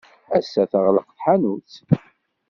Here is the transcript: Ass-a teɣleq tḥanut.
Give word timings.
Ass-a 0.37 0.63
teɣleq 0.71 1.09
tḥanut. 1.11 1.73